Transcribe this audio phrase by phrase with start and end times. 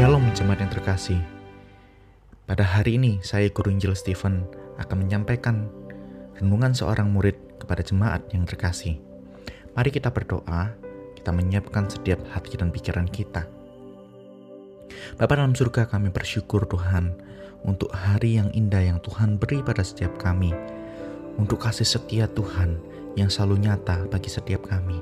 [0.00, 1.20] Shalom jemaat yang terkasih.
[2.48, 4.48] Pada hari ini saya Guru Injil Stephen
[4.80, 5.68] akan menyampaikan
[6.40, 8.96] renungan seorang murid kepada jemaat yang terkasih.
[9.76, 10.72] Mari kita berdoa,
[11.20, 13.44] kita menyiapkan setiap hati dan pikiran kita.
[15.20, 17.20] Bapa dalam surga kami bersyukur Tuhan
[17.68, 20.56] untuk hari yang indah yang Tuhan beri pada setiap kami.
[21.36, 22.80] Untuk kasih setia Tuhan
[23.20, 24.96] yang selalu nyata bagi setiap kami.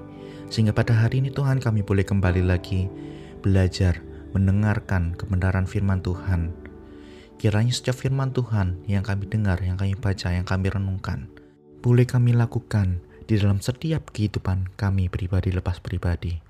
[0.50, 2.90] Sehingga pada hari ini Tuhan kami boleh kembali lagi
[3.46, 6.52] belajar mendengarkan kebenaran firman Tuhan.
[7.38, 11.30] Kiranya setiap firman Tuhan yang kami dengar, yang kami baca, yang kami renungkan,
[11.78, 16.40] boleh kami lakukan di dalam setiap kehidupan kami pribadi lepas pribadi.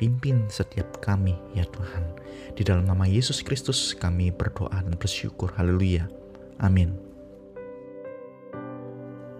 [0.00, 2.02] Pimpin setiap kami ya Tuhan.
[2.58, 5.54] Di dalam nama Yesus Kristus kami berdoa dan bersyukur.
[5.54, 6.10] Haleluya.
[6.58, 6.98] Amin.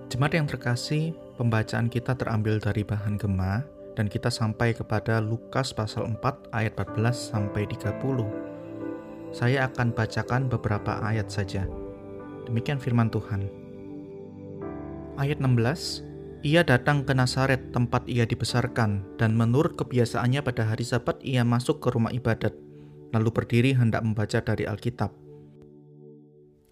[0.06, 6.08] Jemaat yang terkasih, pembacaan kita terambil dari bahan Gemah dan kita sampai kepada Lukas pasal
[6.16, 9.32] 4 ayat 14 sampai 30.
[9.32, 11.64] Saya akan bacakan beberapa ayat saja.
[12.48, 13.48] Demikian firman Tuhan.
[15.20, 21.20] Ayat 16, ia datang ke Nazaret tempat ia dibesarkan dan menurut kebiasaannya pada hari sabat
[21.20, 22.56] ia masuk ke rumah ibadat
[23.12, 25.12] lalu berdiri hendak membaca dari Alkitab.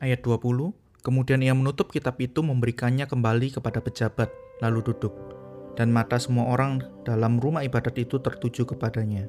[0.01, 0.73] Ayat 20,
[1.05, 4.33] kemudian ia menutup kitab itu memberikannya kembali kepada pejabat
[4.65, 5.40] lalu duduk
[5.79, 9.27] dan mata semua orang dalam rumah ibadat itu tertuju kepadanya.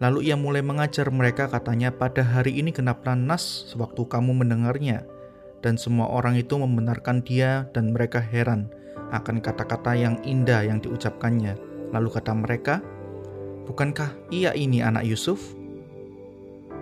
[0.00, 5.04] Lalu ia mulai mengajar mereka katanya pada hari ini genaplah nas sewaktu kamu mendengarnya
[5.60, 8.72] dan semua orang itu membenarkan dia dan mereka heran
[9.12, 11.58] akan kata-kata yang indah yang diucapkannya.
[11.92, 12.74] Lalu kata mereka,
[13.68, 15.38] Bukankah ia ini anak Yusuf?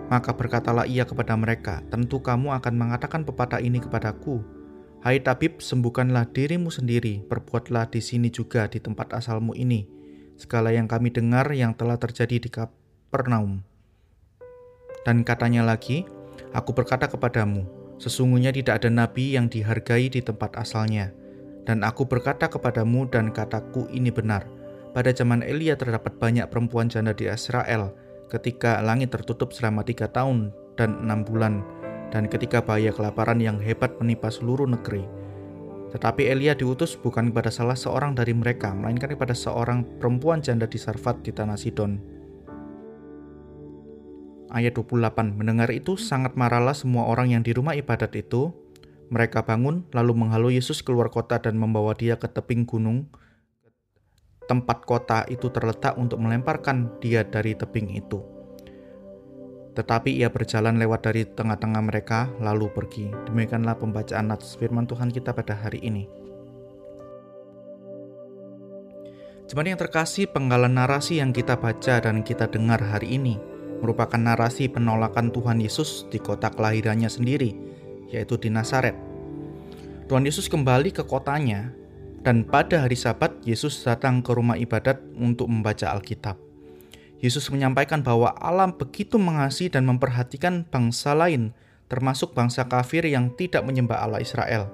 [0.09, 4.41] Maka berkatalah ia kepada mereka, Tentu kamu akan mengatakan pepatah ini kepadaku,
[4.99, 9.87] Hai tabib, sembuhkanlah dirimu sendiri, perbuatlah di sini juga di tempat asalmu ini,
[10.35, 13.63] segala yang kami dengar yang telah terjadi di Kapernaum.
[15.07, 16.03] Dan katanya lagi,
[16.51, 17.63] aku berkata kepadamu,
[17.95, 21.15] sesungguhnya tidak ada nabi yang dihargai di tempat asalnya.
[21.63, 24.51] Dan aku berkata kepadamu dan kataku ini benar,
[24.91, 27.95] pada zaman Elia terdapat banyak perempuan janda di Israel,
[28.27, 31.63] ketika langit tertutup selama tiga tahun dan enam bulan,
[32.09, 35.05] dan ketika bahaya kelaparan yang hebat menimpa seluruh negeri.
[35.89, 40.77] Tetapi Elia diutus bukan kepada salah seorang dari mereka, melainkan kepada seorang perempuan janda di
[40.77, 41.97] Sarfat di tanah Sidon.
[44.49, 48.53] Ayat 28 Mendengar itu sangat marahlah semua orang yang di rumah ibadat itu.
[49.09, 53.09] Mereka bangun lalu menghalau Yesus keluar kota dan membawa dia ke tebing gunung
[54.49, 58.38] tempat kota itu terletak untuk melemparkan dia dari tebing itu.
[59.77, 63.09] Tetapi ia berjalan lewat dari tengah-tengah mereka, lalu pergi.
[63.29, 66.09] Demikianlah pembacaan nats firman Tuhan kita pada hari ini.
[69.49, 73.41] Jemaat yang terkasih, penggalan narasi yang kita baca dan kita dengar hari ini
[73.79, 77.55] merupakan narasi penolakan Tuhan Yesus di kota kelahirannya sendiri,
[78.11, 78.93] yaitu di Nazaret.
[80.05, 81.71] Tuhan Yesus kembali ke kotanya,
[82.19, 86.48] dan pada hari Sabat Yesus datang ke rumah ibadat untuk membaca Alkitab.
[87.19, 91.51] Yesus menyampaikan bahwa Allah begitu mengasihi dan memperhatikan bangsa lain,
[91.91, 94.71] termasuk bangsa kafir yang tidak menyembah Allah Israel.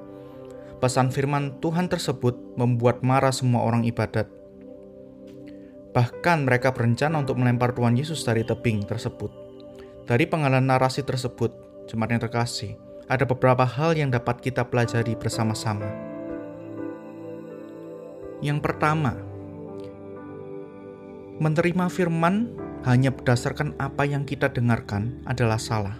[0.78, 4.29] Pesan firman Tuhan tersebut membuat marah semua orang ibadat.
[5.95, 9.33] Bahkan mereka berencana untuk melempar Tuhan Yesus dari tebing tersebut.
[10.06, 11.50] Dari pengalaman narasi tersebut,
[11.89, 12.77] jemaat yang terkasih,
[13.09, 15.89] ada beberapa hal yang dapat kita pelajari bersama-sama.
[18.44, 19.17] Yang pertama,
[21.35, 22.56] menerima firman
[22.88, 26.00] hanya berdasarkan apa yang kita dengarkan adalah salah.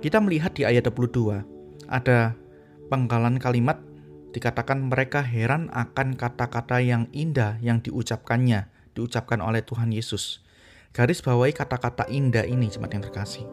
[0.00, 1.44] Kita melihat di ayat 22
[1.86, 2.34] ada
[2.88, 3.78] penggalan kalimat
[4.32, 8.66] dikatakan mereka heran akan kata-kata yang indah yang diucapkannya,
[8.96, 10.42] diucapkan oleh Tuhan Yesus.
[10.90, 13.46] Garis bawahi kata-kata indah ini jemaat yang terkasih.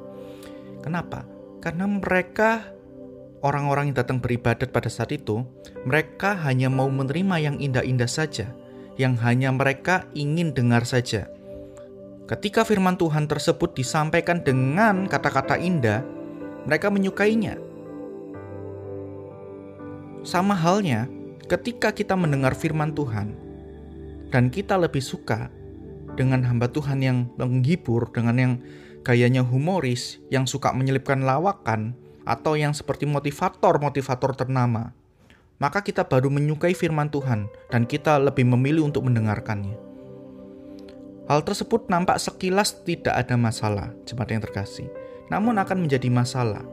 [0.81, 1.27] Kenapa?
[1.61, 2.73] Karena mereka
[3.45, 5.45] orang-orang yang datang beribadat pada saat itu,
[5.85, 8.49] mereka hanya mau menerima yang indah-indah saja
[8.97, 11.29] yang hanya mereka ingin dengar saja.
[12.27, 16.03] Ketika firman Tuhan tersebut disampaikan dengan kata-kata indah,
[16.67, 17.55] mereka menyukainya.
[20.27, 21.07] Sama halnya,
[21.47, 23.31] ketika kita mendengar firman Tuhan
[24.27, 25.47] dan kita lebih suka
[26.19, 28.53] dengan hamba Tuhan yang menghibur, dengan yang
[29.07, 31.95] gayanya humoris, yang suka menyelipkan lawakan,
[32.27, 34.91] atau yang seperti motivator-motivator ternama,
[35.57, 39.77] maka kita baru menyukai firman Tuhan dan kita lebih memilih untuk mendengarkannya.
[41.27, 44.87] Hal tersebut nampak sekilas tidak ada masalah, jemaat yang terkasih.
[45.27, 46.63] Namun akan menjadi masalah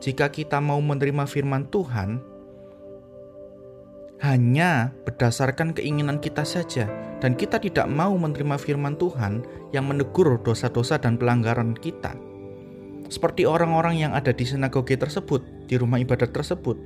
[0.00, 2.24] jika kita mau menerima firman Tuhan
[4.20, 6.84] hanya berdasarkan keinginan kita saja,
[7.24, 12.12] dan kita tidak mau menerima firman Tuhan yang menegur dosa-dosa dan pelanggaran kita.
[13.08, 16.76] Seperti orang-orang yang ada di sinagoge tersebut, di rumah ibadat tersebut,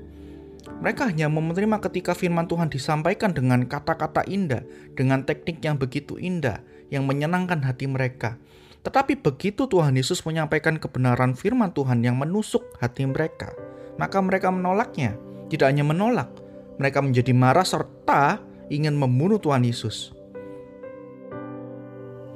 [0.83, 4.67] mereka hanya menerima ketika firman Tuhan disampaikan dengan kata-kata indah,
[4.99, 6.61] dengan teknik yang begitu indah,
[6.91, 8.37] yang menyenangkan hati mereka.
[8.85, 13.57] Tetapi begitu Tuhan Yesus menyampaikan kebenaran firman Tuhan yang menusuk hati mereka,
[13.97, 15.17] maka mereka menolaknya.
[15.49, 16.29] Tidak hanya menolak,
[16.77, 20.13] mereka menjadi marah serta ingin membunuh Tuhan Yesus.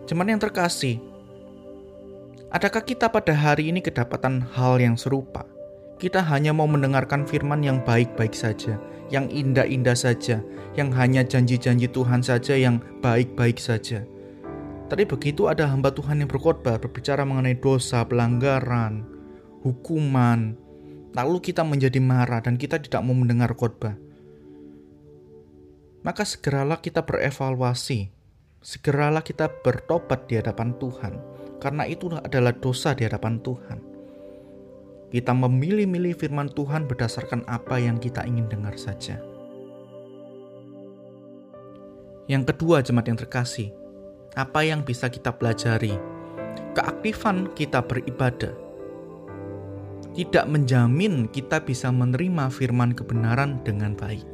[0.08, 1.00] Cuman yang terkasih,
[2.48, 5.44] adakah kita pada hari ini kedapatan hal yang serupa?
[5.98, 8.78] Kita hanya mau mendengarkan firman yang baik-baik saja,
[9.10, 10.38] yang indah-indah saja,
[10.78, 14.06] yang hanya janji-janji Tuhan saja yang baik-baik saja.
[14.86, 19.02] Tapi begitu ada hamba Tuhan yang berkhotbah berbicara mengenai dosa, pelanggaran,
[19.66, 20.54] hukuman,
[21.18, 23.98] lalu kita menjadi marah dan kita tidak mau mendengar khotbah.
[26.06, 28.06] Maka segeralah kita berevaluasi,
[28.62, 31.18] segeralah kita bertobat di hadapan Tuhan,
[31.58, 33.87] karena itu adalah dosa di hadapan Tuhan.
[35.08, 39.16] Kita memilih-milih firman Tuhan berdasarkan apa yang kita ingin dengar saja.
[42.28, 43.72] Yang kedua, jemaat yang terkasih,
[44.36, 45.96] apa yang bisa kita pelajari?
[46.76, 48.68] Keaktifan kita beribadah
[50.18, 54.26] tidak menjamin kita bisa menerima firman kebenaran dengan baik.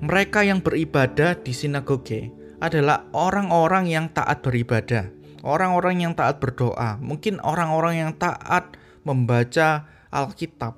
[0.00, 2.32] Mereka yang beribadah di sinagoge
[2.64, 5.12] adalah orang-orang yang taat beribadah,
[5.44, 8.72] orang-orang yang taat berdoa, mungkin orang-orang yang taat
[9.06, 10.74] membaca Alkitab.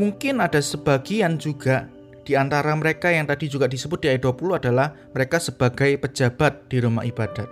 [0.00, 1.92] Mungkin ada sebagian juga
[2.24, 6.80] di antara mereka yang tadi juga disebut di ayat 20 adalah mereka sebagai pejabat di
[6.80, 7.48] rumah ibadat.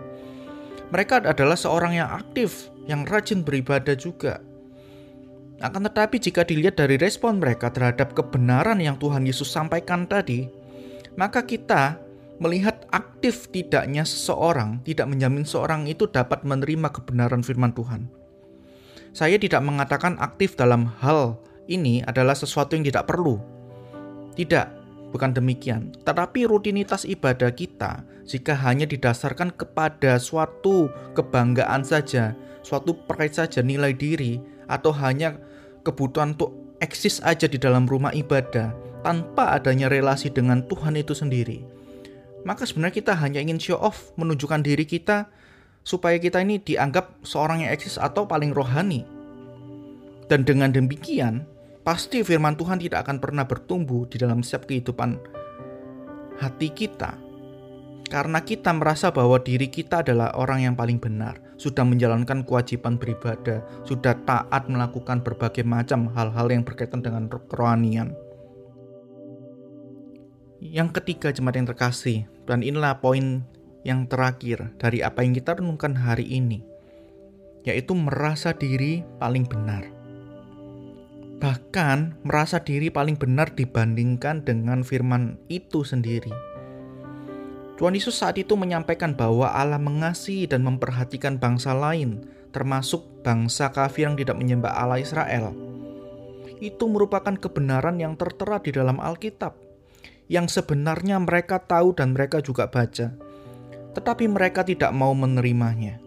[0.89, 4.41] Mereka adalah seorang yang aktif, yang rajin beribadah juga.
[5.59, 10.47] Akan tetapi jika dilihat dari respon mereka terhadap kebenaran yang Tuhan Yesus sampaikan tadi,
[11.19, 11.99] maka kita
[12.39, 18.18] melihat aktif tidaknya seseorang tidak menjamin seorang itu dapat menerima kebenaran firman Tuhan.
[19.17, 23.41] Saya tidak mengatakan aktif dalam hal ini adalah sesuatu yang tidak perlu.
[24.37, 24.67] Tidak,
[25.11, 25.93] bukan demikian.
[26.05, 33.97] Tetapi rutinitas ibadah kita jika hanya didasarkan kepada suatu kebanggaan saja, suatu pride saja nilai
[33.97, 35.41] diri atau hanya
[35.83, 36.53] kebutuhan untuk
[36.85, 41.65] eksis aja di dalam rumah ibadah tanpa adanya relasi dengan Tuhan itu sendiri.
[42.47, 45.27] Maka sebenarnya kita hanya ingin show off menunjukkan diri kita
[45.89, 49.09] supaya kita ini dianggap seorang yang eksis atau paling rohani.
[50.29, 51.49] Dan dengan demikian,
[51.81, 55.17] pasti firman Tuhan tidak akan pernah bertumbuh di dalam setiap kehidupan
[56.37, 57.17] hati kita.
[58.13, 63.65] Karena kita merasa bahwa diri kita adalah orang yang paling benar, sudah menjalankan kewajiban beribadah,
[63.89, 68.13] sudah taat melakukan berbagai macam hal-hal yang berkaitan dengan kerohanian.
[70.61, 73.45] Yang ketiga jemaat yang terkasih, dan inilah poin
[73.89, 76.61] yang terakhir dari apa yang kita renungkan hari ini,
[77.65, 79.89] yaitu merasa diri paling benar.
[81.41, 86.35] Bahkan merasa diri paling benar dibandingkan dengan firman itu sendiri.
[87.79, 94.11] Tuhan Yesus saat itu menyampaikan bahwa Allah mengasihi dan memperhatikan bangsa lain, termasuk bangsa kafir
[94.11, 95.55] yang tidak menyembah Allah Israel.
[96.59, 99.55] Itu merupakan kebenaran yang tertera di dalam Alkitab,
[100.27, 103.15] yang sebenarnya mereka tahu dan mereka juga baca,
[103.97, 106.01] tetapi mereka tidak mau menerimanya.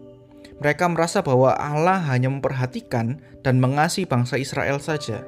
[0.62, 5.26] Mereka merasa bahwa Allah hanya memperhatikan dan mengasihi bangsa Israel saja.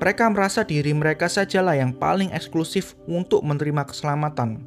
[0.00, 4.64] Mereka merasa diri mereka sajalah yang paling eksklusif untuk menerima keselamatan.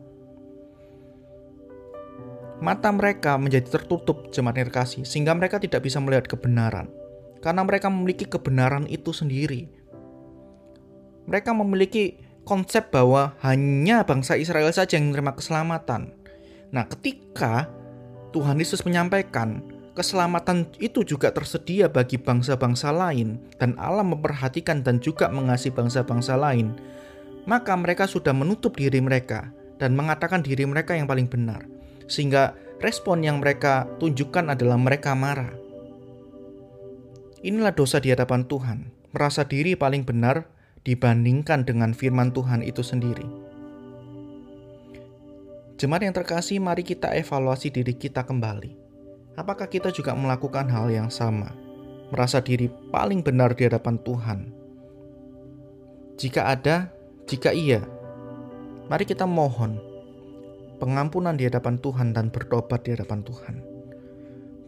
[2.61, 6.87] Mata mereka menjadi tertutup jemaat kasih sehingga mereka tidak bisa melihat kebenaran.
[7.43, 9.67] Karena mereka memiliki kebenaran itu sendiri.
[11.27, 16.22] Mereka memiliki konsep bahwa hanya bangsa Israel saja yang menerima keselamatan.
[16.73, 17.69] Nah, ketika
[18.33, 19.61] Tuhan Yesus menyampaikan
[19.93, 26.73] keselamatan itu juga tersedia bagi bangsa-bangsa lain, dan Allah memperhatikan dan juga mengasihi bangsa-bangsa lain,
[27.45, 31.61] maka mereka sudah menutup diri mereka dan mengatakan diri mereka yang paling benar,
[32.09, 35.53] sehingga respon yang mereka tunjukkan adalah mereka marah.
[37.45, 40.49] Inilah dosa di hadapan Tuhan, merasa diri paling benar
[40.87, 43.52] dibandingkan dengan firman Tuhan itu sendiri.
[45.77, 48.83] Jemaat yang terkasih, mari kita evaluasi diri kita kembali
[49.33, 51.57] Apakah kita juga melakukan hal yang sama,
[52.13, 54.39] merasa diri paling benar di hadapan Tuhan?
[56.21, 56.93] Jika ada,
[57.25, 57.81] jika iya,
[58.93, 59.81] mari kita mohon
[60.77, 63.55] pengampunan di hadapan Tuhan dan bertobat di hadapan Tuhan.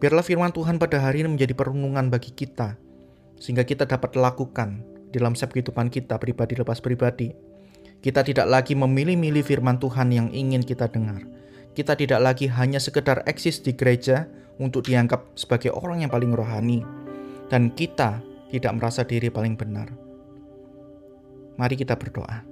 [0.02, 2.74] Biarlah firman Tuhan pada hari ini menjadi perenungan bagi kita,
[3.38, 4.82] sehingga kita dapat lakukan
[5.14, 7.30] dalam setiap kehidupan kita pribadi lepas pribadi,
[8.04, 11.24] Kita tidak lagi memilih-milih firman Tuhan yang ingin kita dengar.
[11.76, 16.80] Kita tidak lagi hanya sekedar eksis di gereja untuk dianggap sebagai orang yang paling rohani.
[17.52, 19.92] Dan kita tidak merasa diri paling benar.
[21.56, 22.44] Mari kita berdoa.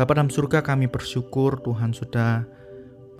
[0.00, 2.48] Bapa dalam surga kami bersyukur Tuhan sudah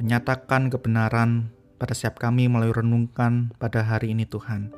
[0.01, 4.69] menyatakan kebenaran pada setiap kami melalui renungkan pada hari ini Tuhan.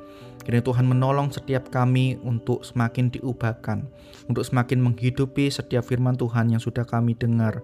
[0.47, 3.83] Kini Tuhan menolong setiap kami untuk semakin diubahkan,
[4.31, 7.59] untuk semakin menghidupi setiap firman Tuhan yang sudah kami dengar.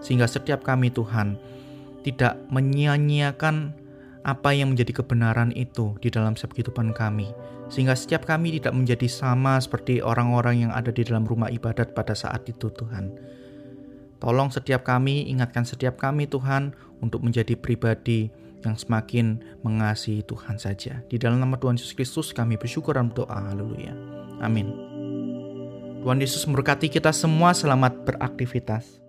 [0.00, 1.36] Sehingga setiap kami Tuhan
[2.08, 3.76] tidak menyia-nyiakan
[4.24, 7.28] apa yang menjadi kebenaran itu di dalam setiap kehidupan kami.
[7.68, 12.16] Sehingga setiap kami tidak menjadi sama seperti orang-orang yang ada di dalam rumah ibadat pada
[12.16, 13.12] saat itu Tuhan.
[14.18, 18.30] Tolong setiap kami, ingatkan setiap kami Tuhan untuk menjadi pribadi
[18.66, 20.98] yang semakin mengasihi Tuhan saja.
[21.06, 23.54] Di dalam nama Tuhan Yesus Kristus kami bersyukur dan berdoa.
[23.54, 23.94] Haleluya.
[24.42, 24.74] Amin.
[26.02, 29.07] Tuhan Yesus memberkati kita semua selamat beraktivitas.